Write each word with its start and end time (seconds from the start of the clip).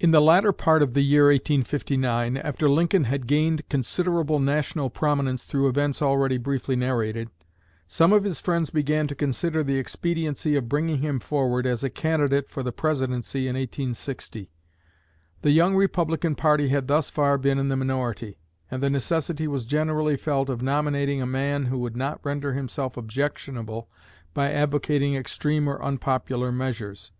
In 0.00 0.10
the 0.10 0.20
latter 0.20 0.50
part 0.50 0.82
of 0.82 0.94
the 0.94 1.02
year 1.02 1.26
1859, 1.26 2.36
after 2.36 2.68
Lincoln 2.68 3.04
had 3.04 3.28
gained 3.28 3.62
considerable 3.68 4.40
national 4.40 4.90
prominence 4.90 5.44
through 5.44 5.68
events 5.68 6.02
already 6.02 6.36
briefly 6.36 6.74
narrated, 6.74 7.30
some 7.86 8.12
of 8.12 8.24
his 8.24 8.40
friends 8.40 8.70
began 8.70 9.06
to 9.06 9.14
consider 9.14 9.62
the 9.62 9.78
expediency 9.78 10.56
of 10.56 10.68
bringing 10.68 10.98
him 11.00 11.20
forward 11.20 11.64
as 11.64 11.84
a 11.84 11.90
candidate 11.90 12.48
for 12.48 12.64
the 12.64 12.72
Presidency 12.72 13.46
in 13.46 13.54
1860. 13.54 14.50
The 15.42 15.50
young 15.52 15.76
Republican 15.76 16.34
party 16.34 16.70
had 16.70 16.88
thus 16.88 17.08
far 17.08 17.38
been 17.38 17.60
in 17.60 17.68
the 17.68 17.76
minority, 17.76 18.38
and 18.68 18.82
the 18.82 18.90
necessity 18.90 19.46
was 19.46 19.64
generally 19.64 20.16
felt 20.16 20.48
of 20.48 20.60
nominating 20.60 21.22
a 21.22 21.24
man 21.24 21.66
who 21.66 21.78
would 21.78 21.96
not 21.96 22.18
render 22.24 22.54
himself 22.54 22.96
objectionable 22.96 23.88
by 24.34 24.50
advocating 24.50 25.14
extreme 25.14 25.68
or 25.68 25.80
unpopular 25.84 26.50
measures. 26.50 27.12